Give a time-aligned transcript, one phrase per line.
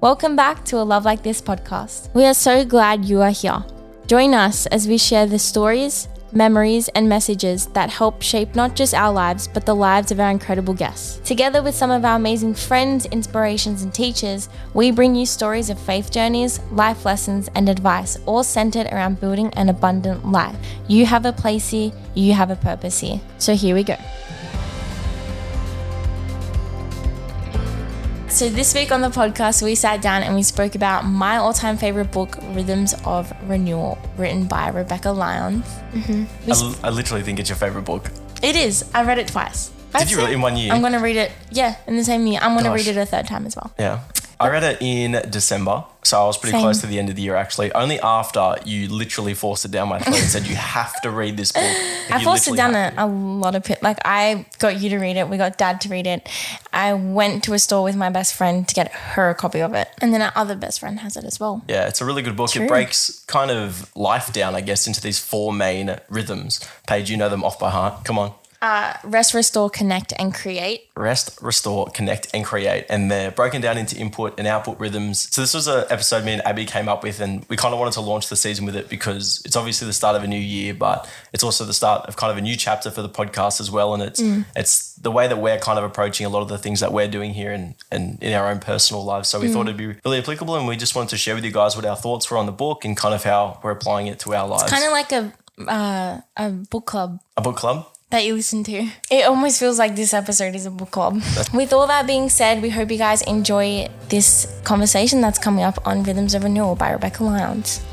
[0.00, 2.14] Welcome back to a Love Like This podcast.
[2.14, 3.64] We are so glad you are here.
[4.06, 8.94] Join us as we share the stories, memories, and messages that help shape not just
[8.94, 11.18] our lives, but the lives of our incredible guests.
[11.26, 15.80] Together with some of our amazing friends, inspirations, and teachers, we bring you stories of
[15.80, 20.54] faith journeys, life lessons, and advice, all centered around building an abundant life.
[20.86, 23.20] You have a place here, you have a purpose here.
[23.38, 23.96] So here we go.
[28.38, 31.52] So, this week on the podcast, we sat down and we spoke about my all
[31.52, 35.66] time favorite book, Rhythms of Renewal, written by Rebekah Lyons.
[35.92, 36.52] Mm-hmm.
[36.52, 38.08] I, l- I literally think it's your favorite book.
[38.40, 38.88] It is.
[38.94, 39.72] I read it twice.
[39.98, 40.72] Did you really in one year?
[40.72, 42.38] I'm going to read it, yeah, in the same year.
[42.40, 43.72] I'm going to read it a third time as well.
[43.76, 44.04] Yeah.
[44.40, 46.60] I read it in December, so I was pretty Same.
[46.60, 47.72] close to the end of the year actually.
[47.72, 51.36] Only after you literally forced it down my throat and said you have to read
[51.36, 51.64] this book.
[52.10, 53.82] I forced it down have a, lot of pit.
[53.82, 55.28] Like I got you to read it.
[55.28, 56.28] We got dad to read it.
[56.72, 59.74] I went to a store with my best friend to get her a copy of
[59.74, 61.64] it, and then our other best friend has it as well.
[61.68, 62.50] Yeah, it's a really good book.
[62.50, 62.64] True.
[62.64, 66.60] It breaks kind of life down, I guess, into these four main rhythms.
[66.86, 68.04] Paige, you know them off by heart.
[68.04, 68.34] Come on.
[68.60, 70.88] Uh, rest, restore, connect, and create.
[70.96, 72.84] rest, restore, connect, and create.
[72.88, 75.28] And they're broken down into input and output rhythms.
[75.32, 77.78] So this was an episode me and Abby came up with, and we kind of
[77.78, 80.40] wanted to launch the season with it because it's obviously the start of a new
[80.40, 83.60] year, but it's also the start of kind of a new chapter for the podcast
[83.60, 83.94] as well.
[83.94, 84.44] And it's mm.
[84.56, 87.08] it's the way that we're kind of approaching a lot of the things that we're
[87.08, 89.28] doing here and and in our own personal lives.
[89.28, 89.52] So we mm.
[89.52, 91.84] thought it'd be really applicable, and we just wanted to share with you guys what
[91.84, 94.48] our thoughts were on the book and kind of how we're applying it to our
[94.48, 94.64] lives.
[94.64, 95.32] It's kind of like a
[95.70, 97.20] uh, a book club.
[97.36, 97.86] a book club.
[98.10, 98.88] That you listen to.
[99.10, 101.20] It almost feels like this episode is a book club.
[101.52, 105.86] With all that being said, we hope you guys enjoy this conversation that's coming up
[105.86, 107.84] on Rhythms of Renewal by Rebekah Lyons.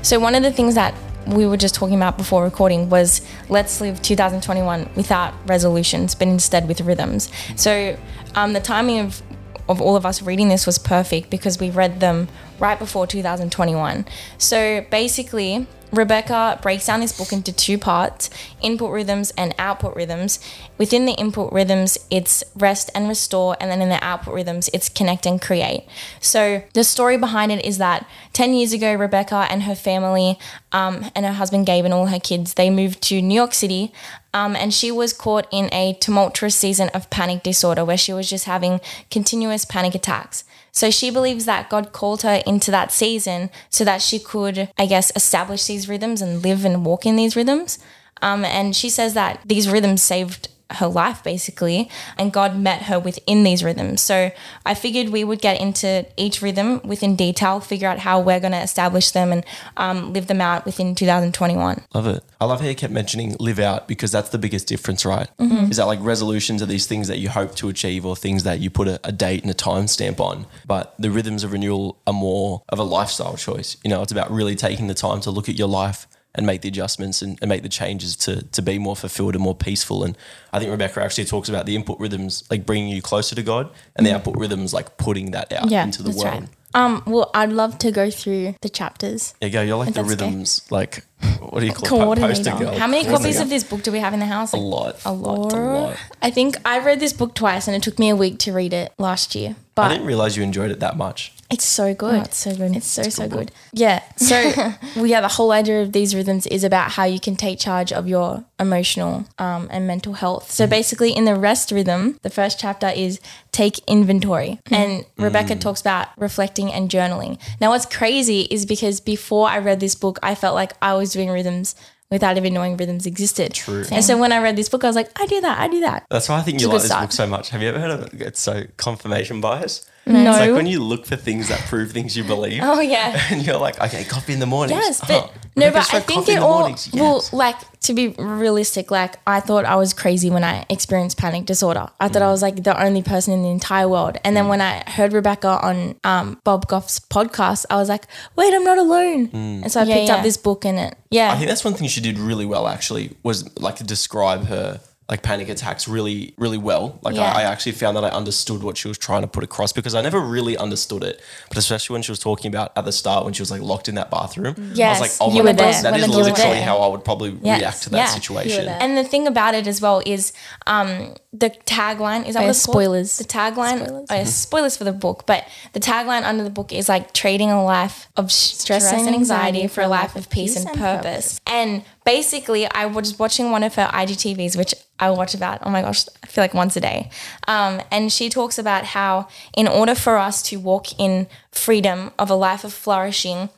[0.00, 0.94] So, one of the things that
[1.26, 6.66] we were just talking about before recording was let's live 2021 without resolutions, but instead
[6.66, 7.30] with rhythms.
[7.56, 7.98] So,
[8.34, 9.22] um, the timing of
[9.68, 14.04] of all of us reading this was perfect because we read them right before 2021.
[14.36, 18.30] So basically, Rebekah breaks down this book into two parts
[18.62, 20.38] input rhythms and output rhythms.
[20.78, 24.88] Within the input rhythms, it's rest and restore, and then in the output rhythms, it's
[24.88, 25.84] connect and create.
[26.20, 30.38] So the story behind it is that 10 years ago, Rebekah and her family
[30.72, 33.92] um, and her husband Gabe and all her kids, they moved to New York City
[34.32, 38.30] um, and she was caught in a tumultuous season of panic disorder where she was
[38.30, 38.80] just having
[39.10, 40.44] continuous panic attacks.
[40.72, 44.86] So she believes that God called her into that season so that she could, I
[44.86, 47.78] guess, establish these rhythms and live and walk in these rhythms.
[48.22, 52.98] Um, and she says that these rhythms saved her life basically, and God met her
[52.98, 54.00] within these rhythms.
[54.00, 54.30] So
[54.64, 58.52] I figured we would get into each rhythm within detail, figure out how we're going
[58.52, 59.44] to establish them and
[59.76, 61.82] um, live them out within 2021.
[61.94, 62.24] Love it.
[62.40, 65.28] I love how you kept mentioning live out because that's the biggest difference, right?
[65.38, 65.70] Mm-hmm.
[65.70, 68.60] Is that like resolutions are these things that you hope to achieve or things that
[68.60, 70.46] you put a, a date and a time stamp on.
[70.66, 73.76] But the rhythms of renewal are more of a lifestyle choice.
[73.84, 76.60] You know, it's about really taking the time to look at your life and make
[76.60, 80.04] the adjustments and, and make the changes to, to be more fulfilled and more peaceful.
[80.04, 80.16] And
[80.52, 83.68] I think Rebekah actually talks about the input rhythms like bringing you closer to God
[83.96, 86.42] and the output rhythms like putting that out Yeah, into the world.
[86.42, 86.48] right.
[86.72, 89.34] Um, well, I'd love to go through the chapters.
[89.40, 89.60] You go.
[89.60, 90.24] You're like the that's okay.
[90.24, 91.04] rhythms, like,
[91.40, 92.18] what do you call it?
[92.18, 92.78] Poster girl.
[92.78, 94.52] How many copies of this book do we have in the house?
[94.52, 94.96] A lot.
[95.04, 95.52] A lot.
[95.52, 95.96] A lot.
[96.22, 98.72] I think I read this book twice, and it took me a week to read
[98.72, 99.56] it last year.
[99.74, 101.32] But I didn't realize you enjoyed it that much.
[101.50, 102.26] it's so oh, good.
[102.26, 102.76] it's so good.
[102.76, 103.50] It's so so good.
[103.72, 104.02] Yeah.
[104.16, 104.52] So
[104.96, 107.92] well, yeah, the whole idea of these rhythms is about how you can take charge
[107.92, 110.50] of your emotional um, and mental health.
[110.50, 110.70] So mm-hmm.
[110.70, 113.20] basically, in the rest rhythm, the first chapter is
[113.52, 114.74] take inventory, mm-hmm.
[114.74, 115.60] and Rebekah mm.
[115.60, 117.38] talks about reflecting and journaling.
[117.60, 121.09] Now, what's crazy is because before I read this book, I felt like I was
[121.12, 121.74] doing rhythms.
[122.12, 123.54] Without even knowing rhythms existed.
[123.54, 123.84] True.
[123.92, 125.78] And so when I read this book, I was like, I do that, I do
[125.82, 126.06] that.
[126.10, 127.02] That's why I think you a like this start.
[127.04, 127.50] book so much.
[127.50, 128.20] Have you ever heard of it?
[128.20, 129.88] It's so confirmation bias.
[130.06, 130.28] No.
[130.32, 132.62] It's like when you look for things that prove things you believe.
[132.64, 133.16] Oh yeah.
[133.30, 134.76] And you're like, okay, coffee in the morning.
[134.76, 135.38] Yes, Oh, but uh-huh.
[135.60, 136.90] No, Rebekah's but I think it all mornings.
[136.92, 138.90] well, like to be realistic.
[138.90, 141.88] Like I thought I was crazy when I experienced panic disorder.
[142.00, 142.32] I thought I Mm.
[142.32, 144.18] was like the only person in the entire world.
[144.24, 148.52] And then when I heard Rebekah on um, Bob Goff's podcast, I was like, wait,
[148.52, 149.30] I'm not alone.
[149.32, 150.16] And so I Yeah, picked yeah.
[150.16, 151.34] up this book and it, yeah, Mm.
[151.34, 152.66] I think that's one thing she did really well.
[152.68, 154.80] Actually, was like to describe her
[155.10, 156.98] like panic attacks really, really well.
[157.02, 157.22] Like Yeah.
[157.32, 159.94] I, I actually found that I understood what she was trying to put across because
[159.94, 161.20] I never really understood it.
[161.48, 163.88] But especially when she was talking about at the start when she was like locked
[163.88, 165.82] in that bathroom, I was like, oh you my were god, there.
[165.82, 166.62] that When is literally there.
[166.62, 168.68] how I would probably Yes, react to that yeah, situation.
[168.68, 170.32] And the thing about it as well is
[170.68, 172.74] um, the tagline is that Oh, what yeah, it's called?
[172.76, 173.18] spoilers.
[173.18, 174.06] The tagline, Spoilers.
[174.10, 177.50] oh, yeah, spoilers for the book, but the tagline under the book is like trading
[177.50, 181.40] a life of stress, and anxiety for a life of peace and purpose.
[181.46, 185.82] And basically, I was watching one of her IGTVs, which I watch about, oh my
[185.82, 187.10] gosh, I feel like once a day.
[187.48, 192.30] Um, and she talks about how, in order for us to walk in freedom of
[192.30, 193.48] a life of flourishing,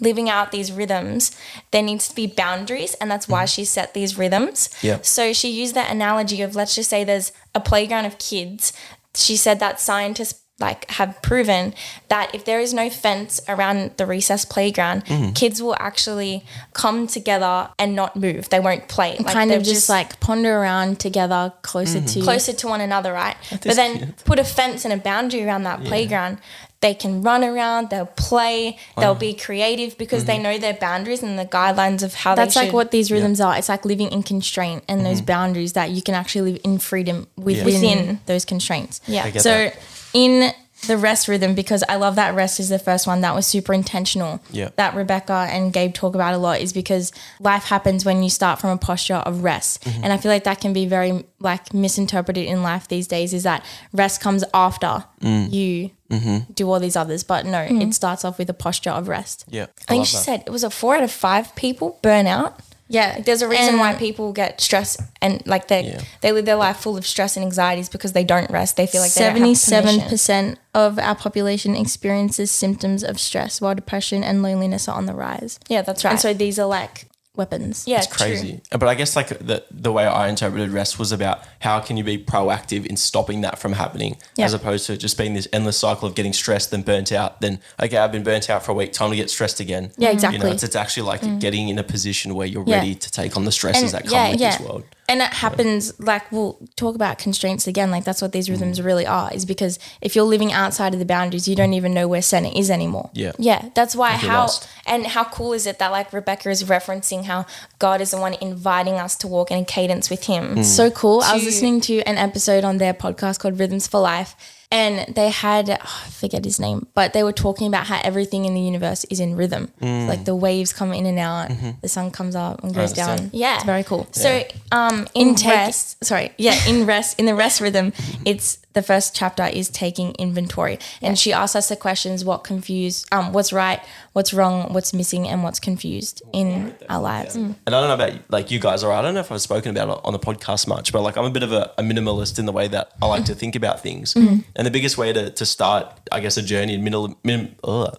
[0.00, 1.36] living out these rhythms,
[1.70, 2.94] there needs to be boundaries.
[2.94, 4.70] And that's why she set these rhythms.
[4.82, 5.00] Yeah.
[5.02, 8.72] So she used that analogy of let's just say there's a playground of kids.
[9.14, 11.74] She said that scientists like have proven
[12.08, 15.32] that if there is no fence around the recess playground, Mm-hmm.
[15.32, 18.48] kids will actually come together and not move.
[18.48, 19.16] They won't play.
[19.18, 22.20] Like, kind of just, like ponder around together closer Mm-hmm.
[22.20, 23.36] to closer to one another, right?
[23.50, 24.24] But then cute.
[24.24, 26.38] put a fence and a boundary around that playground.
[26.80, 30.42] They can run around, they'll play, they'll be creative because they mm-hmm.
[30.42, 33.40] know their boundaries and the guidelines of how that's they like should- what these rhythms
[33.40, 33.56] are.
[33.56, 35.26] It's like living in constraint and those mm-hmm.
[35.26, 38.20] boundaries that you can actually live in freedom within, Within.
[38.26, 39.00] those constraints.
[39.06, 39.30] Yeah.
[39.38, 39.78] So that.
[40.12, 40.52] in
[40.86, 43.72] the rest rhythm, because I love that rest is the first one that was super
[43.72, 44.40] intentional.
[44.50, 44.70] Yeah.
[44.76, 48.60] That Rebekah and Gabe talk about a lot is because life happens when you start
[48.60, 49.82] from a posture of rest.
[49.84, 50.04] Mm-hmm.
[50.04, 53.42] And I feel like that can be very like misinterpreted in life these days is
[53.44, 55.52] that rest comes after Mm.
[55.52, 56.52] you Mm-hmm.
[56.52, 57.24] do all these others.
[57.24, 59.44] But no, it starts off with a posture of rest.
[59.48, 59.66] Yeah.
[59.88, 60.22] I think she that.
[60.22, 62.60] said it was a four out of five people burn out.
[62.88, 63.20] Yeah.
[63.20, 66.00] There's a reason And- why people get stressed and like they Yeah.
[66.20, 68.76] they live their life full of stress and anxieties because they don't rest.
[68.76, 70.08] They feel like they don't have Seventy-seven permission.
[70.08, 75.14] percent of our population experiences symptoms of stress, while depression and loneliness are on the
[75.14, 75.58] rise.
[75.68, 76.12] Yeah, that's right.
[76.12, 77.06] And so these are like
[77.36, 77.84] weapons.
[77.86, 78.60] yeah, It's crazy.
[78.72, 81.96] Uh, but I guess like the the way I interpreted rest was about how can
[81.96, 84.46] you be proactive in stopping that from happening, Yeah.
[84.46, 87.60] as opposed to just being this endless cycle of getting stressed, then burnt out, then
[87.82, 89.84] okay, I've been burnt out for a week, time to get stressed again.
[89.84, 90.02] Yeah, mm-hmm.
[90.02, 90.38] You exactly.
[90.40, 91.40] know, it's, it's actually like mm.
[91.40, 92.76] getting in a position where you're Yeah.
[92.76, 94.56] ready to take on the stresses And- that come yeah, with yeah.
[94.56, 94.84] this world.
[95.08, 97.90] And that happens like we'll talk about constraints again.
[97.92, 101.06] Like that's what these rhythms really are, is because if you're living outside of the
[101.06, 103.10] boundaries, you don't even know where center is anymore.
[103.14, 103.32] Yeah.
[103.38, 104.68] Yeah, that's why feel how lost.
[104.84, 107.46] and how cool is it that like Rebekah is referencing how
[107.78, 110.56] God is the one inviting us to walk in a cadence with Him.
[110.56, 110.64] Mm.
[110.64, 111.20] So cool.
[111.22, 114.34] I was listening to an episode on their podcast called Rhythms for Life.
[114.70, 115.74] And they had, oh,
[116.06, 119.20] I forget his name, but they were talking about how everything in the universe is
[119.20, 119.70] in rhythm.
[119.80, 121.50] Like the waves come in and out,
[121.82, 123.30] the sun comes up and goes down.
[123.32, 123.56] Yeah.
[123.56, 124.08] It's very cool.
[124.10, 124.42] So
[124.72, 127.92] um in Intake- rest, sorry, yeah, in rest, in the rest rhythm,
[128.24, 133.08] it's the first chapter is taking inventory, and she asks us the questions: what confused,
[133.10, 133.80] um, what's right,
[134.12, 137.34] what's wrong, what's missing, and what's confused in our lives.
[137.36, 139.70] And I don't know about like you guys, or I don't know if I've spoken
[139.74, 142.38] about it on the podcast much, but like I'm a bit of a, a minimalist
[142.38, 144.14] in the way that I like to think about things.
[144.14, 147.98] And the biggest way to, to start, I guess, a journey in minimal, minim, ugh,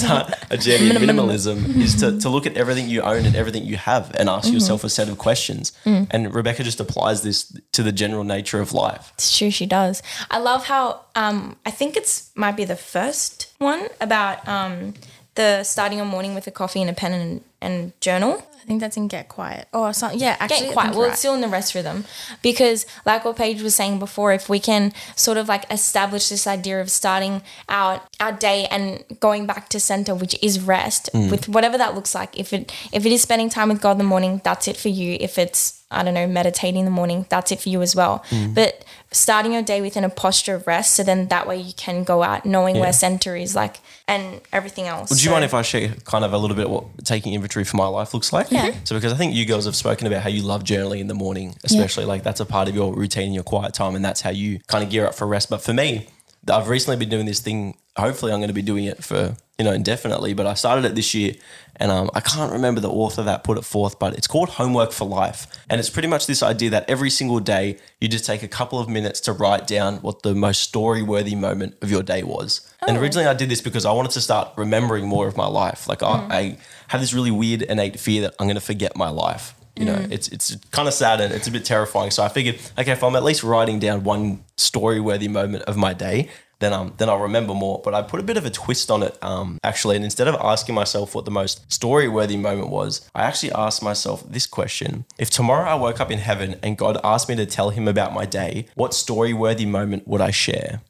[0.00, 3.64] start a journey of minimalism is to, to look at everything you own and everything
[3.64, 5.72] you have and ask yourself a set of questions.
[5.84, 9.12] And Rebekah just applies this to the general nature of life.
[9.14, 10.02] It's true, she does.
[10.30, 14.94] I love how um, I think it's might be the first one about um,
[15.34, 18.42] the starting a morning with a coffee and a pen and, and journal.
[18.64, 19.68] I think that's in Get Quiet.
[19.74, 20.18] Oh, something.
[20.18, 20.90] Yeah, actually, Get quiet.
[20.92, 22.06] Well, you're it's still in the rest rhythm
[22.40, 26.46] because, like what Paige was saying before, if we can sort of like establish this
[26.46, 31.30] idea of starting out our day and going back to center, which is rest, mm.
[31.30, 32.38] with whatever that looks like.
[32.38, 34.88] If it if it is spending time with God in the morning, that's it for
[34.88, 35.18] you.
[35.20, 38.24] If it's I don't know, meditating in the morning, that's it for you as well.
[38.30, 38.54] Mm.
[38.54, 42.04] But starting your day within a posture of rest, so then that way you can
[42.04, 45.10] go out knowing where center is, like, and everything else.
[45.10, 47.76] Would you mind if I share kind of a little bit what taking inventory for
[47.76, 48.50] my life looks like?
[48.50, 48.74] Yeah.
[48.84, 51.14] So because I think you girls have spoken about how you love journaling in the
[51.14, 54.30] morning, especially like that's a part of your routine, your quiet time, and that's how
[54.30, 55.48] you kind of gear up for rest.
[55.48, 56.08] But for me,
[56.50, 57.76] I've recently been doing this thing.
[57.96, 60.34] Hopefully, I'm going to be doing it for you know indefinitely.
[60.34, 61.34] But I started it this year,
[61.76, 64.92] and um, I can't remember the author that put it forth, but it's called Homework
[64.92, 68.42] for Life, and it's pretty much this idea that every single day you just take
[68.42, 72.22] a couple of minutes to write down what the most story-worthy moment of your day
[72.22, 72.68] was.
[72.86, 75.88] And originally, I did this because I wanted to start remembering more of my life.
[75.88, 76.58] Like I, I
[76.88, 79.54] have this really weird innate fear that I'm going to forget my life.
[79.76, 82.12] You know, it's it's kind of sad and it's a bit terrifying.
[82.12, 85.92] So I figured, okay, if I'm at least writing down one story-worthy moment of my
[85.92, 86.28] day,
[86.60, 87.80] then um then I'll remember more.
[87.84, 89.96] But I put a bit of a twist on it, um, actually.
[89.96, 94.24] And instead of asking myself what the most story-worthy moment was, I actually asked myself
[94.28, 97.70] this question: If tomorrow I woke up in heaven and God asked me to tell
[97.70, 100.82] Him about my day, what story-worthy moment would I share?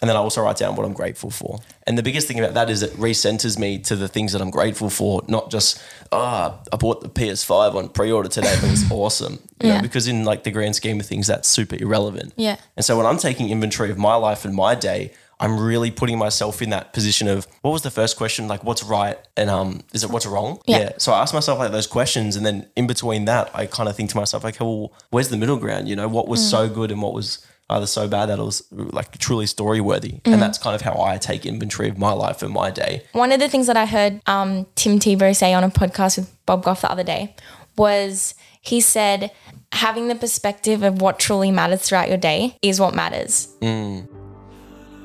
[0.00, 1.58] And then I also write down what I'm grateful for.
[1.86, 4.50] And the biggest thing about that is it recenters me to the things that I'm
[4.50, 8.52] grateful for, not just, ah, I bought the PS5 on pre-order today.
[8.52, 9.40] It was awesome.
[9.60, 9.76] You Yeah.
[9.76, 12.32] know, because in like the grand scheme of things, that's super irrelevant.
[12.36, 12.56] Yeah.
[12.76, 16.18] And so when I'm taking inventory of my life and my day, I'm really putting
[16.18, 18.48] myself in that position of what was the first question?
[18.48, 20.60] Like what's right and um is it what's wrong?
[20.66, 20.92] Yeah.
[20.98, 23.94] So I ask myself like those questions and then in between that I kind of
[23.96, 25.88] think to myself, like, well, where's the middle ground?
[25.88, 27.38] You know, what was so good and what was
[27.70, 30.20] either so bad that it was like truly story worthy.
[30.24, 33.04] And that's kind of how I take inventory of my life and my day.
[33.12, 36.46] One of the things that I heard um, Tim Tebow say on a podcast with
[36.46, 37.34] Bob Goff the other day
[37.76, 39.30] was he said
[39.72, 43.48] having the perspective of what truly matters throughout your day is what matters.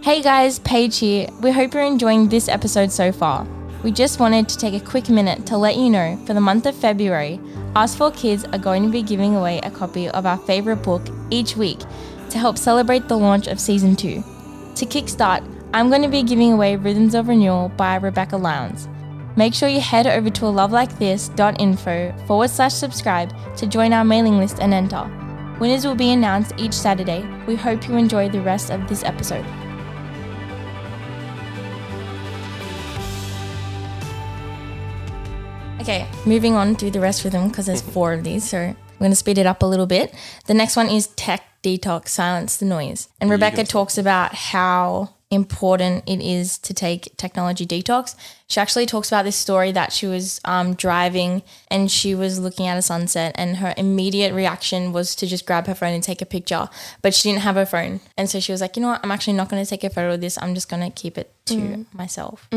[0.02, 1.28] Hey guys, Paige here.
[1.42, 3.48] We hope you're enjoying this episode so far.
[3.84, 6.66] We just wanted to take a quick minute to let you know for the month
[6.66, 7.40] of February,
[7.76, 11.02] Us for Kids are going to be giving away a copy of our favorite book
[11.30, 11.80] each week
[12.34, 14.16] to help celebrate the launch of season 2.
[14.76, 18.90] To kickstart, I'm going to be giving away Rhythms of Renewal by Rebekah Lyons.
[19.36, 24.40] Make sure you head over to a lovelikethis.info forward slash subscribe to join our mailing
[24.40, 25.10] list and enter.
[25.60, 27.24] Winners will be announced each Saturday.
[27.46, 29.46] We hope you enjoy the rest of this episode.
[35.82, 39.12] Okay, moving on through the rest of them because there's four of these, so going
[39.12, 40.14] to speed it up a little bit.
[40.48, 43.08] The next one is tech detox, silence the noise.
[43.22, 48.16] And Rebekah talks about how important it is to take technology detox.
[48.54, 51.42] She actually talks about this story that she was um, driving
[51.72, 55.66] and she was looking at a sunset, and her immediate reaction was to just grab
[55.66, 56.70] her phone and take a picture,
[57.02, 58.00] but she didn't have her phone.
[58.16, 59.90] And so she was like, you know what, I'm actually not going to take a
[59.90, 60.38] photo of this.
[60.40, 62.48] I'm just going to keep it to myself.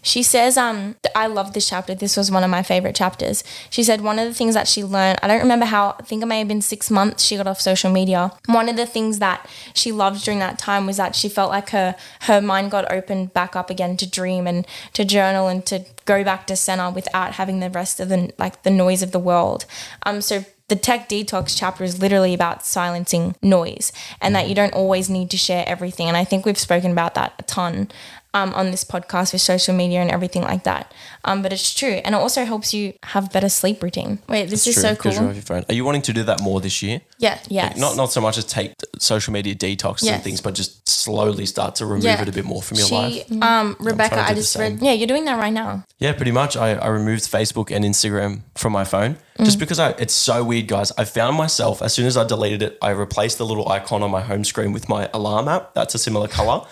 [0.00, 1.92] She says, um, I love this chapter.
[1.94, 3.42] This was one of my favorite chapters.
[3.68, 6.22] She said one of the things that she learned, I don't remember how, I think
[6.22, 8.30] it may have been six months she got off social media.
[8.46, 11.70] One of the things that she loved during that time was that she felt like
[11.70, 15.84] her her mind got opened back up again to dream and to journal and to
[16.04, 19.18] go back to center without having the rest of the like the noise of the
[19.18, 19.64] world.
[20.04, 24.72] Um, so the tech detox chapter is literally about silencing noise and that you don't
[24.72, 26.08] always need to share everything.
[26.08, 27.90] And I think we've spoken about that a ton
[28.34, 30.92] um, on this podcast with social media and everything like that.
[31.24, 32.00] Um, but it's true.
[32.04, 34.18] And it also helps you have better sleep routine.
[34.28, 35.28] Wait, this is True, so 'cause you're cool.
[35.30, 35.64] off your phone.
[35.68, 37.00] Are you wanting to do that more this year?
[37.18, 37.76] Yeah, yes.
[37.76, 40.14] Not not so much as take social media detox Yes.
[40.14, 42.22] and things, but just slowly start to remove Yeah.
[42.22, 43.32] it a bit more from your she, life.
[43.42, 44.78] um, Rebekah, I just read.
[44.80, 45.84] Yeah, you're doing that right now.
[45.98, 46.56] Yeah, pretty much.
[46.56, 50.66] I, I removed Facebook and Instagram from my phone just because I it's so weird,
[50.68, 50.90] guys.
[50.96, 54.10] I found myself as soon as I deleted it, I replaced the little icon on
[54.10, 55.74] my home screen with my alarm app.
[55.74, 56.62] That's a similar color.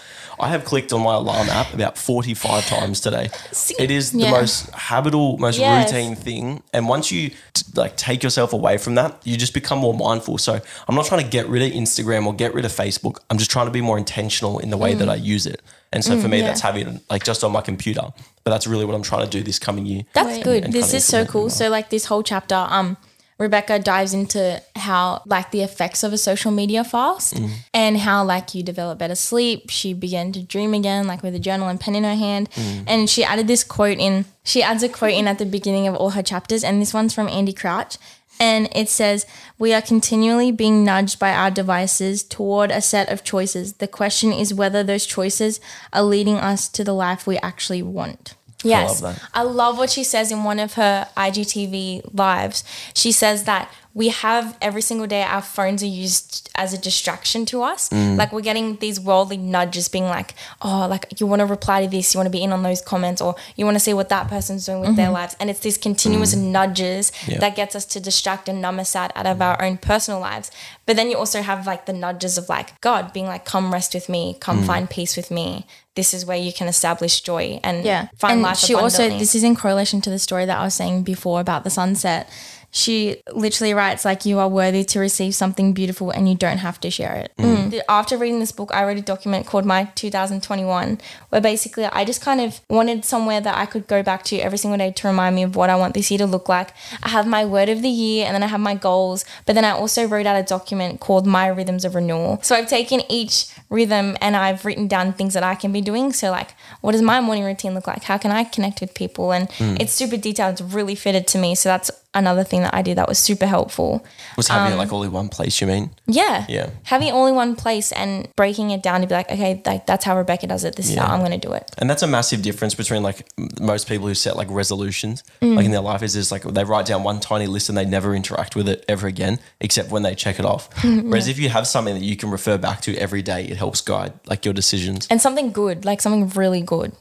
[0.40, 3.30] I have clicked on my alarm app about 45 times today.
[3.78, 4.30] It is the Yeah.
[4.30, 5.92] most habitual, most Yes.
[5.92, 6.62] routine thing.
[6.73, 10.38] And once you t- like take yourself away from that, you just become more mindful.
[10.38, 13.18] So I'm not trying to get rid of Instagram or get rid of Facebook.
[13.28, 15.61] I'm just trying to be more intentional in the way that I use it.
[15.92, 16.40] And so for me, Mm.
[16.42, 16.47] yeah.
[16.47, 18.02] that's having it like just on my computer.
[18.44, 20.02] But that's really what I'm trying to do this coming year.
[20.14, 20.64] That's good.
[20.64, 21.50] and this is so cool.
[21.50, 22.97] So like this whole chapter, um,
[23.40, 27.50] Rebekah dives into how like the effects of a social media fast Mm.
[27.73, 29.70] and how like you develop better sleep.
[29.70, 32.50] She began to dream again, like with a journal and pen in her hand.
[32.52, 32.85] Mm.
[32.87, 34.26] And she added this quote in.
[34.44, 37.14] She adds a quote in at the beginning of all her chapters, and this one's
[37.14, 37.97] from Andy Crouch.
[38.38, 39.26] And it says,
[39.59, 43.75] We are continually being nudged by our devices toward a set of choices.
[43.75, 45.61] The question is whether those choices
[45.92, 48.35] are leading us to the life we actually want.
[48.64, 49.02] Yes.
[49.02, 49.29] love that.
[49.35, 52.64] I love what she says in one of her IGTV lives.
[52.95, 57.44] She says that we have every single day our phones are used as a distraction
[57.47, 57.88] to us.
[57.88, 58.16] Mm.
[58.16, 61.90] Like we're getting these worldly nudges being like, oh, like you want to reply to
[61.90, 64.09] this, you want to be in on those comments, or you want to see what
[64.11, 65.35] that person's doing with their lives.
[65.40, 67.28] And it's these continuous nudges Mm.
[67.32, 67.38] Yeah.
[67.40, 70.50] that gets us to distract and numb us out, out of our own personal lives.
[70.87, 73.94] But then you also have like the nudges of like God being like, come rest
[73.94, 74.40] with me, Mm.
[74.40, 75.66] come find peace with me.
[75.97, 78.06] This is where you can establish joy and Yeah.
[78.16, 80.75] find and life she also this is in correlation to the story that I was
[80.75, 82.28] saying before about the sunset.
[82.70, 86.80] She literally writes like you are worthy to receive something beautiful and you don't have
[86.80, 87.32] to share it.
[87.38, 87.70] Mm.
[87.70, 91.00] The- After reading this book, I read a document called My 2021,
[91.30, 94.58] where basically I just kind of wanted somewhere that I could go back to every
[94.58, 96.72] single day to remind me of what I want this year to look like.
[97.02, 99.64] I have my word of the year and then I have my goals, but then
[99.64, 102.38] I also wrote out a document called My Rhythms of Renewal.
[102.42, 106.12] So I've taken each rhythm and I've written down things that I can be doing.
[106.12, 108.04] So, like, what does my morning routine look like?
[108.04, 109.32] How can I connect with people?
[109.32, 109.80] And mm.
[109.80, 111.54] it's super detailed, it's really fitted to me.
[111.54, 114.05] So, that's another thing that I did that was super helpful.
[114.37, 115.90] Was having it like all in one place, you mean?
[116.07, 116.45] Yeah.
[116.49, 116.71] Yeah.
[116.85, 119.87] Having it all in one place and breaking it down to be like, okay, like
[119.87, 120.76] that's how Rebekah does it.
[120.76, 121.71] This is how I'm going to do it.
[121.79, 123.26] And that's a massive difference between like
[123.61, 125.57] most people who set like resolutions, Mm.
[125.57, 127.85] like in their life, is just like they write down one tiny list and they
[127.85, 130.69] never interact with it ever again, except when they check it off.
[130.85, 133.81] Whereas if you have something that you can refer back to every day, it helps
[133.81, 135.07] guide like your decisions.
[135.11, 136.93] And something good, like something really good.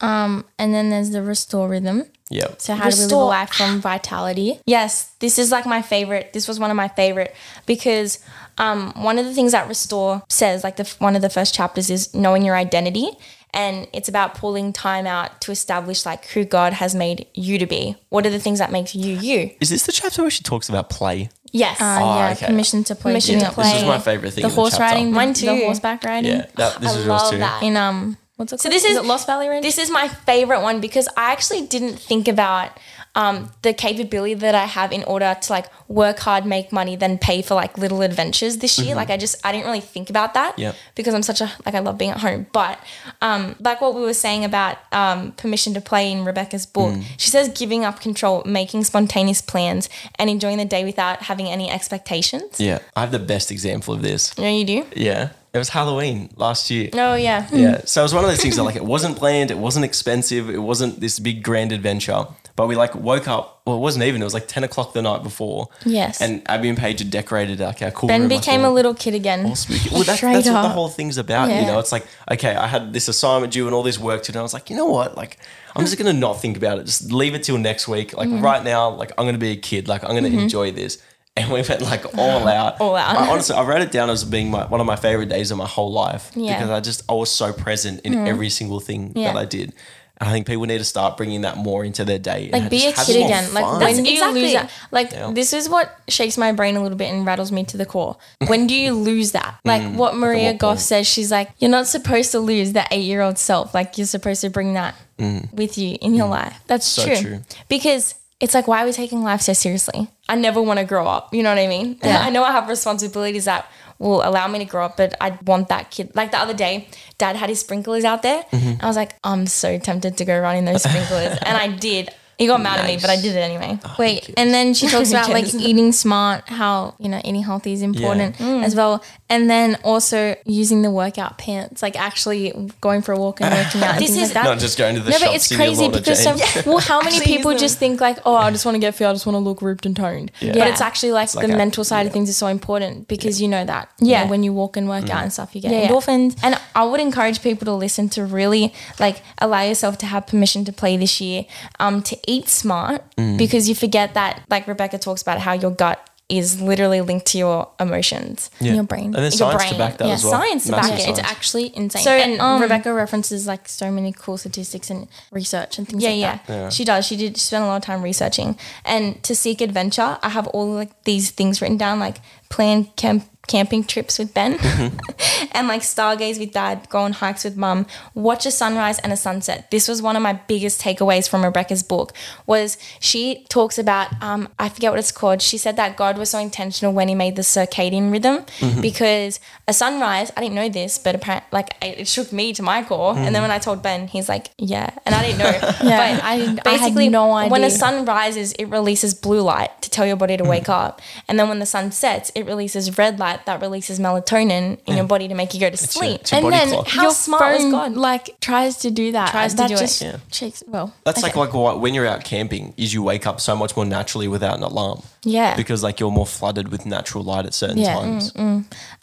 [0.00, 2.04] Um, and then there's the restore rhythm.
[2.30, 2.48] Yeah.
[2.58, 4.58] So how do we live a life from vitality?
[4.66, 6.32] Yes, this is like my favorite.
[6.32, 7.34] This was one of my favorite
[7.66, 8.18] because
[8.58, 11.90] um, one of the things that Restore says, like the one of the first chapters,
[11.90, 13.10] is knowing your identity,
[13.52, 17.66] and it's about pulling time out to establish like who God has made you to
[17.66, 17.96] be.
[18.08, 19.50] What are the things that makes you you?
[19.60, 21.28] Is this the chapter where she talks about play?
[21.52, 21.80] Yes.
[21.80, 22.46] Uh, Oh, yeah, okay.
[22.46, 23.12] permission to play.
[23.12, 23.64] Permission doing to play.
[23.72, 24.42] This is my favorite thing.
[24.42, 26.32] The in horse the riding, the, Mine the horseback riding.
[26.38, 27.38] Yeah, that, this I is yours love too.
[27.38, 27.62] that.
[27.62, 28.60] In um, what's it called?
[28.62, 29.62] So this is, it Lost Valley Range.
[29.64, 32.70] This is my favorite one because I actually didn't think about
[33.16, 37.16] um, the capability that I have in order to like work hard, make money, then
[37.16, 38.96] pay for like little adventures this year.
[38.96, 40.74] Like I just I didn't really think about that Yep.
[40.96, 42.46] because I'm such a like I love being at home.
[42.52, 42.80] But
[43.22, 47.30] um, like what we were saying about um, permission to play in Rebekah's book, she
[47.30, 49.88] says giving up control, making spontaneous plans,
[50.18, 52.60] and enjoying the day without having any expectations.
[52.60, 52.80] Yeah.
[52.96, 54.34] I have the best example of this.
[54.36, 54.86] Yeah, you do.
[54.96, 55.30] Yeah.
[55.54, 56.90] It was Halloween last year.
[56.94, 57.46] Oh yeah.
[57.52, 57.82] Yeah.
[57.84, 60.50] So it was one of those things that like it wasn't planned, it wasn't expensive,
[60.50, 62.26] it wasn't this big grand adventure.
[62.56, 63.62] But we like woke up.
[63.66, 64.20] Well, it wasn't even.
[64.20, 65.68] It was like ten o'clock the night before.
[65.84, 66.20] Yes.
[66.20, 68.30] And Abby and Paige had decorated like our cool Ben room.
[68.30, 69.44] like, became all- a little kid again.
[69.46, 69.90] all spooky.
[69.90, 71.48] Well, that's, that's what the whole thing's about.
[71.48, 74.32] You know, it's like okay, I had this assignment due and all this work to
[74.32, 74.36] do.
[74.36, 75.16] And I was like, you know what?
[75.16, 75.38] Like,
[75.74, 76.84] I'm just gonna not think about it.
[76.86, 78.16] Just leave it till next week.
[78.16, 78.44] Like Mm-hmm.
[78.44, 79.88] right now, like I'm gonna be a kid.
[79.88, 80.98] Like I'm gonna enjoy this.
[81.36, 82.80] And we went like all out.
[82.80, 83.16] All out.
[83.16, 85.58] I, honestly, I wrote it down as being my, one of my favorite days of
[85.58, 86.56] my whole life Yeah.
[86.56, 88.26] Because I just I was so present in mm-hmm.
[88.26, 89.32] every single thing Yeah.
[89.32, 89.72] that I did.
[90.18, 92.50] And I think people need to start bringing that more into their day.
[92.52, 93.52] like and be a kid more again.
[93.52, 94.70] Like when That's do you exactly- lose that?
[94.92, 95.32] Like Yeah.
[95.32, 98.16] this is what shakes my brain a little bit and rattles me to the core.
[98.46, 99.58] When do you lose that?
[99.64, 100.80] Mm, like what Maria what Goff point?
[100.82, 103.74] says, she's like, you're not supposed to lose that eight year old self.
[103.74, 105.52] Like you're supposed to bring that mm.
[105.52, 106.30] with you in your mm.
[106.30, 106.60] life.
[106.68, 107.16] That's So true.
[107.16, 107.40] true.
[107.68, 110.08] Because it's like, why are we taking life so seriously?
[110.28, 111.32] I never want to grow up.
[111.32, 111.98] You know what I mean?
[112.02, 112.20] Yeah.
[112.20, 115.68] I know I have responsibilities that will allow me to grow up, but I want
[115.68, 116.14] that kid.
[116.14, 116.88] Like the other day,
[117.18, 118.44] dad had his sprinklers out there.
[118.50, 121.38] And I was like, I'm so tempted to go run in those sprinklers.
[121.46, 122.10] and I did.
[122.38, 123.78] He got mad at me, but I did it anyway.
[123.98, 127.82] Wait, and then she talks about like eating smart, how you know eating healthy is
[127.82, 128.64] important Mm.
[128.64, 133.40] as well, and then also using the workout pants, like actually going for a walk
[133.40, 133.94] and working out.
[133.94, 134.44] and This things is- like that.
[134.44, 135.24] not just going to the no, shops.
[135.30, 136.36] but it's crazy because so,
[136.66, 138.94] well, how many Actually people use just think like, oh, I just want to get
[138.94, 140.32] fit, I just want to look ripped and toned.
[140.40, 140.66] But Yeah.
[140.66, 143.48] it's actually like like the a- mental side of things is so important because you
[143.48, 143.88] know that.
[144.00, 144.24] you Yeah.
[144.24, 145.88] know, when you walk and work out and stuff, you get Yeah, yeah.
[145.88, 146.36] endorphins.
[146.42, 150.64] And I would encourage people to listen to really like allow yourself to have permission
[150.64, 151.44] to play this year,
[151.80, 153.02] um, to eat smart
[153.36, 157.36] because you forget that, like Rebekah talks about, how your gut is literally linked to
[157.36, 158.50] your emotions.
[158.58, 158.74] Yeah.
[158.74, 159.06] your brain.
[159.06, 160.32] And there's Your science to back that Yeah, as well.
[160.32, 161.06] science to back it.
[161.08, 162.02] It's actually insane.
[162.02, 166.08] So, and um, Rebekah references like so many cool statistics and research and things Yeah,
[166.10, 166.72] like yeah, that.
[166.72, 167.06] She does.
[167.06, 168.58] She did spend a lot of time researching.
[168.86, 172.16] And to seek adventure, I have all like these things written down, like
[172.48, 174.54] plan camp camping trips with Ben
[175.52, 179.16] and like stargaze with dad, go on hikes with mum, watch a sunrise and a
[179.18, 179.70] sunset.
[179.70, 182.14] This was one of my biggest takeaways from Rebekah's book
[182.46, 185.42] was she talks about um, I forget what it's called.
[185.42, 188.46] She said that God was so intentional when he made the circadian rhythm
[188.80, 192.62] because a sunrise, I didn't know this, but apparently like it it shook me to
[192.62, 193.14] my core.
[193.16, 194.88] And then when I told Ben, he's like, Yeah.
[195.04, 195.50] And I didn't know.
[195.84, 197.60] Yeah, but I- I had basically no when idea.
[197.68, 200.48] the sun rises, it releases blue light to tell your body to Mm.
[200.48, 201.02] wake up.
[201.28, 205.04] And then when the sun sets, it releases red light that releases melatonin in your
[205.04, 205.08] mm.
[205.08, 206.20] body to make you go to your- sleep.
[206.20, 206.88] it's your and then clock.
[206.88, 207.92] How your smart was phone, God?
[207.94, 209.30] Like tries to do that.
[209.30, 209.78] Tries to that do it.
[209.78, 210.16] just Yeah.
[210.32, 210.62] shakes.
[210.66, 211.28] Well, That's okay.
[211.28, 214.28] like like what, when you're out camping, is you wake up so much more naturally
[214.28, 215.02] without an alarm.
[215.26, 215.56] Yeah.
[215.56, 217.94] Because like you're more flooded with natural light at certain Yeah.
[217.94, 218.32] times.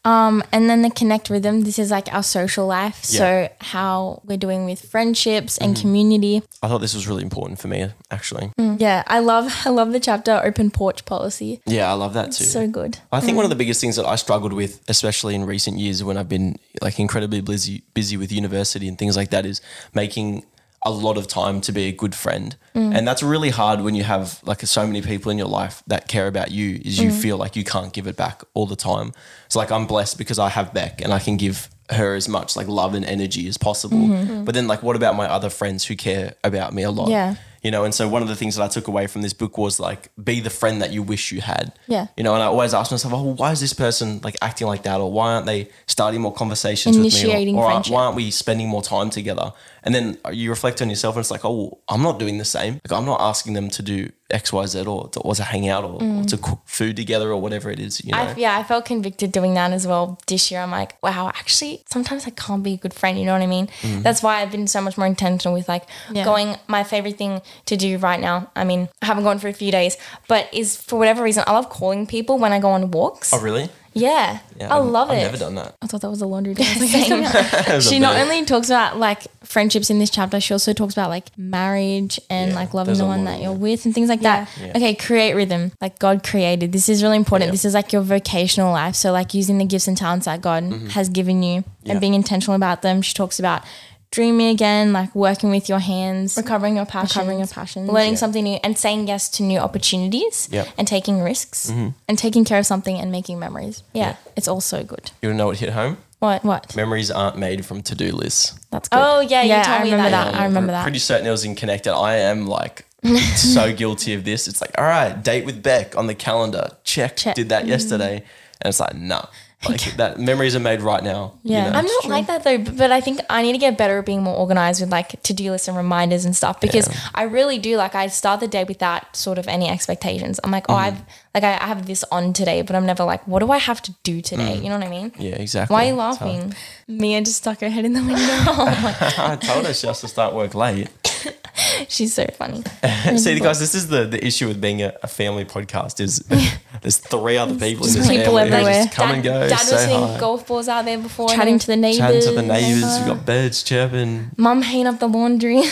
[0.03, 1.61] Um, and then the connect rhythm.
[1.61, 3.01] This is like our social life.
[3.09, 3.17] Yeah.
[3.19, 5.81] So how we're doing with friendships and Mm-hmm.
[5.81, 6.43] community.
[6.63, 8.51] I thought this was really important for me, actually.
[8.57, 11.61] Yeah, I love I love the chapter open porch policy.
[11.65, 12.45] Yeah, I love that too.
[12.45, 12.97] So good.
[13.11, 16.03] I think one of the biggest things that I struggled with, especially in recent years
[16.03, 19.61] when I've been like incredibly busy busy with university and things like that, is
[19.93, 20.43] making
[20.83, 22.55] a lot of time to be a good friend.
[22.75, 22.95] Mm.
[22.95, 26.07] And that's really hard when you have like so many people in your life that
[26.07, 27.21] care about you is you mm.
[27.21, 29.13] feel like you can't give it back all the time.
[29.45, 32.55] It's like I'm blessed because I have Beck and I can give her as much
[32.55, 33.97] like love and energy as possible.
[33.97, 34.31] Mm-hmm.
[34.31, 34.45] Mm.
[34.45, 37.09] But then like what about my other friends who care about me a lot?
[37.09, 37.35] Yeah.
[37.61, 39.55] You know, and so one of the things that I took away from this book
[39.55, 41.73] was like be the friend that you wish you had.
[41.85, 42.07] Yeah.
[42.17, 44.81] You know, and I always ask myself, oh, why is this person like acting like
[44.83, 44.99] that?
[44.99, 47.61] Or why aren't they starting more conversations Initiating with me?
[47.61, 47.93] Or, or friendship.
[47.93, 49.53] why aren't we spending more time together?
[49.83, 52.73] And then you reflect on yourself and it's like, oh, I'm not doing the same.
[52.87, 55.67] Like, I'm not asking them to do X, Y, Z or to, or to hang
[55.67, 58.17] out or, or to cook food together or whatever it is, you know?
[58.19, 58.35] Mm.
[58.35, 60.61] I, yeah, I felt convicted doing that as well this year.
[60.61, 63.17] I'm like, wow, actually, sometimes I can't be a good friend.
[63.19, 63.67] You know what I mean?
[63.81, 64.03] Mm.
[64.03, 66.23] That's why I've been so much more intentional with like Yeah.
[66.25, 66.55] going.
[66.67, 69.71] My favorite thing to do right now, I mean, I haven't gone for a few
[69.71, 73.33] days, but is for whatever reason, I love calling people when I go on walks.
[73.33, 73.69] oh, really?
[73.93, 75.21] Yeah, I I've- love I've it.
[75.23, 75.75] never done that.
[75.81, 76.63] I thought that was a laundry day.
[76.63, 77.81] Same.
[77.81, 81.27] she not only talks about like friendships in this chapter, she also talks about like
[81.37, 84.49] marriage and Yeah, like loving the one that you're with and things like that.
[84.61, 84.69] Yeah.
[84.77, 85.71] Okay, create rhythm.
[85.81, 86.71] Like God created.
[86.71, 87.47] This is really important.
[87.49, 87.51] Yeah.
[87.51, 88.95] This is like your vocational life.
[88.95, 91.87] So like using the gifts and talents that God has given you Mm-hmm.
[91.87, 91.91] Yeah.
[91.93, 93.01] and being intentional about them.
[93.01, 93.63] She talks about
[94.11, 98.43] dreaming again, like working with your hands, Recovering your passion, recovering your passions, learning something
[98.43, 100.67] new, and saying yes to new opportunities, Yep.
[100.77, 101.71] and taking risks.
[101.71, 101.89] Mm-hmm.
[102.07, 103.83] and taking care of something and making memories.
[103.93, 105.11] Yeah, it's all so good.
[105.21, 105.97] You know what hit home?
[106.19, 106.43] What?
[106.43, 106.75] What?
[106.75, 108.59] Memories aren't made from to do lists.
[108.69, 108.99] That's good.
[109.01, 110.31] Oh yeah, you told I me remember that.
[110.33, 110.39] that.
[110.39, 110.83] I remember that.
[110.83, 111.93] Pretty certain it was in Connected.
[111.93, 112.85] I am like
[113.35, 114.47] so guilty of this.
[114.47, 116.69] It's like, all right, date with Beck on the calendar.
[116.83, 117.17] Check.
[117.17, 117.35] Check.
[117.35, 117.69] Did that mm.
[117.69, 118.17] yesterday.
[118.61, 119.25] And it's like, nah.
[119.69, 121.33] Like that memories are made right now.
[121.43, 121.69] you Yeah.
[121.69, 121.77] know?
[121.77, 124.23] I'm not like that though, but I think I need to get better at being
[124.23, 127.77] more organized with like to do lists and reminders and stuff because I really do
[127.77, 130.39] like I start the day without sort of any expectations.
[130.43, 130.77] I'm like, oh, Mm.
[130.77, 131.01] I've
[131.35, 133.93] like I have this on today, but I'm never like, what do I have to
[134.03, 134.55] do today?
[134.57, 135.11] You know what I mean?
[135.11, 135.21] Mm.
[135.21, 135.73] yeah, exactly.
[135.73, 136.55] Why are you laughing?
[136.87, 138.15] Mia just stuck her head in the window.
[138.17, 140.89] I told her she has to start work late.
[141.89, 142.63] She's so funny.
[143.17, 146.17] See, guys, this is the, the issue with being a, a family podcast is
[146.81, 148.83] there's three other people in this people family who everywhere.
[148.83, 151.29] just come and go, Dad say was seeing hi, golf balls out there before.
[151.29, 151.97] Chatting to the neighbors.
[151.97, 152.97] chatting to the neighbours.
[152.99, 154.31] We've got birds chirping.
[154.37, 155.63] Mum hanging up the laundry.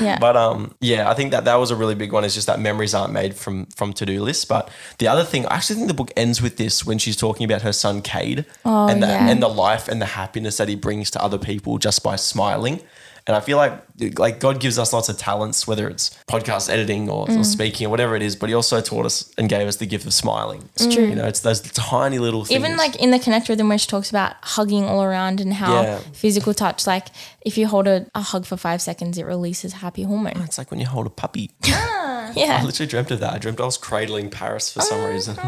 [0.00, 0.18] Yeah.
[0.20, 2.24] But um, yeah, I think that that was a really big one.
[2.24, 4.44] Is just that memories aren't made from from to do lists.
[4.44, 7.44] But the other thing, I actually think the book ends with this when she's talking
[7.44, 9.28] about her son Cade Oh, and the, yeah.
[9.28, 12.80] and the life and the happiness that he brings to other people just by smiling.
[13.28, 13.74] And I feel like
[14.16, 17.40] like God gives us lots of talents, whether it's podcast editing or, Mm.
[17.40, 18.34] or speaking or whatever it is.
[18.36, 20.68] But He also taught us and gave us the gift of smiling.
[20.74, 21.04] It's true.
[21.06, 22.58] You know, it's those tiny little things.
[22.58, 25.82] Even like in the Connect Rhythm where she talks about hugging all around and how
[25.82, 25.98] Yeah.
[26.12, 27.08] physical touch, like
[27.42, 30.40] if you hold a, a hug for five seconds, it releases happy hormone.
[30.44, 31.50] it's like when you hold a puppy.
[32.34, 32.58] Yeah.
[32.60, 33.32] I literally dreamt of that.
[33.32, 35.34] I dreamt I was cradling Paris for some reason.
[35.36, 35.46] like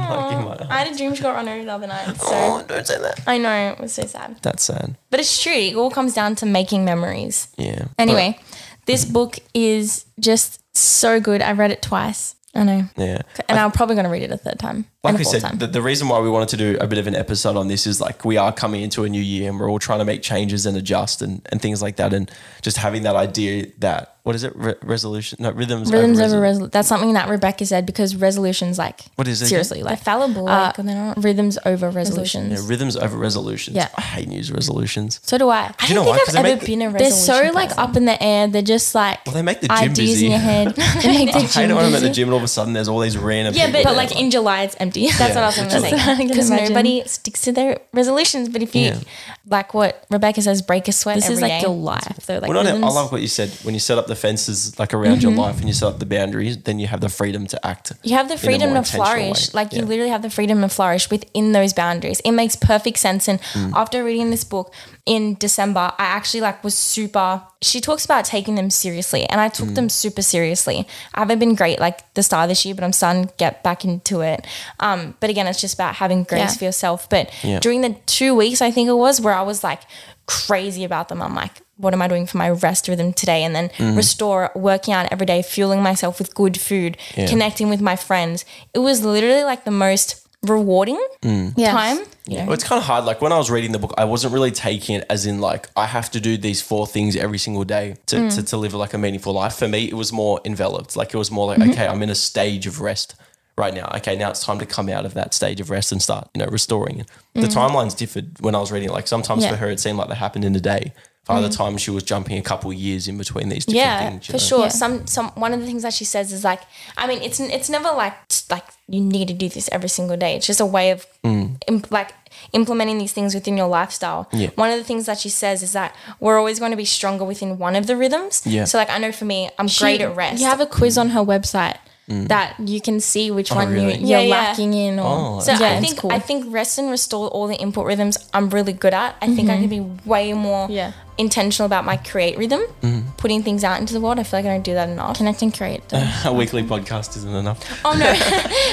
[0.71, 2.16] I had a dream she got run over the other night.
[2.16, 3.21] So Oh, don't say that.
[3.27, 4.37] I know it was so sad.
[4.40, 4.97] That's sad.
[5.11, 5.53] But it's true.
[5.53, 7.49] It all comes down to making memories.
[7.59, 7.70] Yeah.
[7.99, 8.39] Anyway,
[8.87, 11.43] this book is just so good.
[11.43, 12.37] I read it twice.
[12.53, 12.85] I know.
[12.97, 13.23] Yeah.
[13.49, 14.87] And I'm probably going to read it a third time.
[15.05, 15.59] Like we said, time.
[15.59, 17.87] the, the reason why we wanted to do a bit of an episode on this
[17.87, 20.23] is like we are coming into a new year and we're all trying to make
[20.23, 22.13] changes and adjust and, and things like that.
[22.13, 22.29] And
[22.61, 24.55] just having that idea that, what is it?
[24.55, 25.38] Re- resolution?
[25.40, 25.90] No, rhythms.
[25.90, 26.40] Rhythms over resolution.
[26.40, 26.71] resolution.
[26.71, 29.49] That's something that Rebekah said because resolutions, like, What is it again?
[29.51, 30.49] seriously, like, fallible.
[30.49, 32.53] Uh, Like, they're not rhythms over resolutions.
[32.53, 33.77] Yeah, rhythms over resolutions.
[33.77, 33.88] Yeah.
[33.97, 35.19] I hate news resolutions.
[35.25, 35.75] So do I.
[35.79, 36.19] I you don't know why?
[36.25, 37.51] I've they ever make- been a They're resolution.
[37.51, 38.47] so like up in the air.
[38.47, 40.27] They're just like Well, they make the gym ideas busy.
[40.27, 40.69] in your head.
[41.03, 42.45] they make the I hate gym it when I'm at the gym and all of
[42.45, 45.09] a sudden there's all these random Yeah, people but, like in July it's empty.
[45.11, 45.90] That's what I was going to say.
[46.29, 46.69] Because imagine.
[46.69, 48.49] nobody sticks to their resolutions.
[48.49, 49.01] But if you, Yeah.
[49.49, 52.27] like what Rebekah says, break a sweat this is like your life.
[52.27, 52.35] though.
[52.38, 53.51] like well, no, no, I rhythms- love what you said.
[53.64, 56.07] When you set up the fences like around your life and you set up the
[56.07, 57.93] boundaries, then you have the freedom to act.
[58.03, 59.43] You have the freedom to flourish.
[59.53, 59.59] way.
[59.61, 62.21] Like you literally have the freedom to flourish within those boundaries.
[62.21, 63.29] It makes perfect sense.
[63.29, 63.73] And Mm.
[63.83, 64.73] after reading this book
[65.11, 67.42] in December, I actually like was super.
[67.61, 69.75] She talks about taking them seriously, and I took Mm.
[69.75, 70.87] them super seriously.
[71.14, 73.64] I haven't been great like the start of this year, but I'm starting to get
[73.64, 74.46] back into it.
[74.79, 76.59] Um, but again, it's just about having grace Yeah.
[76.59, 77.09] for yourself.
[77.11, 77.59] But Yeah.
[77.59, 79.81] during the two weeks, I think it was where I was like
[80.27, 81.20] crazy about them.
[81.20, 83.42] I'm like, what am I doing for my rest rhythm today?
[83.42, 83.96] And then Mm.
[83.96, 87.27] restore, working out every day, fueling myself with good food, Yeah.
[87.27, 88.44] connecting with my friends.
[88.73, 91.72] It was literally like the most rewarding Yes.
[91.72, 91.98] time.
[92.26, 92.44] You know?
[92.46, 93.05] Well, it's kind of hard.
[93.05, 95.68] Like when I was reading the book, I wasn't really taking it as in like
[95.76, 98.35] I have to do these four things every single day to, Mm.
[98.37, 99.55] to, to live like a meaningful life.
[99.57, 100.96] For me, it was more enveloped.
[100.96, 101.70] Like it was more like, Mm-hmm.
[101.72, 103.16] okay, I'm in a stage of rest
[103.59, 103.90] right now.
[103.96, 106.38] Okay, now it's time to come out of that stage of rest and start, you
[106.42, 107.09] know, restoring it.
[107.35, 107.55] The Mm.
[107.55, 108.92] timelines differed when I was reading it.
[108.92, 109.50] Like sometimes Yeah.
[109.50, 110.94] for her, it seemed like they happened in a day.
[111.37, 114.01] For the time she was jumping a couple of years in between these different Mm.
[114.03, 114.27] yeah, things.
[114.27, 114.38] for know?
[114.38, 114.61] sure.
[114.64, 114.69] Yeah.
[114.69, 116.61] Some some one of the things that she says is like,
[116.97, 118.14] I mean, it's it's never like
[118.51, 120.35] like you need to do this every single day.
[120.37, 122.12] It's just a way of im- like
[122.53, 124.29] implementing these things within your lifestyle.
[124.33, 124.40] Mm.
[124.40, 124.51] Yeah.
[124.55, 127.25] One of the things that she says is that we're always going to be stronger
[127.25, 128.43] within one of the rhythms.
[128.47, 128.64] Yeah.
[128.64, 130.40] So like I know for me, I'm She- great at rest.
[130.40, 131.77] You have a quiz on her website
[132.11, 133.70] that you can see which one Mm.
[133.70, 133.94] Oh, really?
[133.99, 134.35] you, you're Yeah, yeah.
[134.35, 134.99] lacking in.
[134.99, 136.11] Or, Oh, So that's I think cool.
[136.12, 139.14] I think rest and restore all the input rhythms I'm really good at.
[139.23, 140.92] I think I can be way more Yeah.
[141.18, 143.11] intentional about my create rhythm, Mm-hmm.
[143.16, 144.18] putting things out into the world.
[144.18, 145.16] I feel like I don't do that enough.
[145.18, 145.83] connect and create.
[146.25, 147.59] a weekly podcast isn't enough.
[147.85, 148.07] Oh no,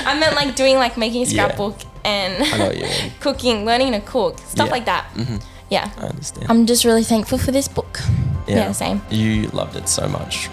[0.09, 1.43] I meant like doing like making a Yeah.
[1.45, 3.11] scrapbook and I know what you mean.
[3.19, 4.63] cooking, learning to cook, stuff Yeah.
[4.63, 4.71] Mm-hmm.
[4.71, 5.05] like that.
[5.69, 5.89] Yeah.
[5.97, 6.45] I understand.
[6.49, 7.99] I'm just really thankful for this book.
[8.47, 9.01] yeah, same.
[9.11, 10.49] You loved it so much.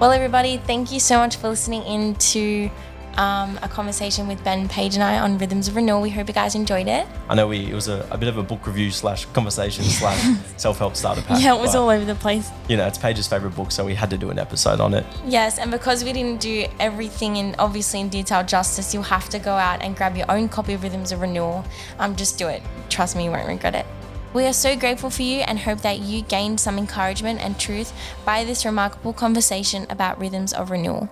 [0.00, 2.70] Well, everybody, thank you so much for listening in to
[3.16, 6.00] um, a conversation with Ben Paige and I on Rhythms of Renewal.
[6.00, 7.04] We hope you guys enjoyed it.
[7.28, 10.22] I know we it was a, a bit of a book review slash conversation slash
[10.56, 11.42] self help starter pack.
[11.42, 12.48] Yeah, it was all over the place.
[12.68, 15.04] You know, it's Paige's favorite book, so we had to do an episode on it.
[15.26, 19.40] Yes, and because we didn't do everything in obviously in detail justice, you'll have to
[19.40, 21.64] go out and grab your own copy of Rhythms of Renewal.
[21.98, 22.62] Um, just do it.
[22.88, 23.86] Trust me, you won't regret it.
[24.34, 27.92] We are so grateful for you and hope that you gained some encouragement and truth
[28.26, 31.08] by this remarkable conversation about rhythms of renewal.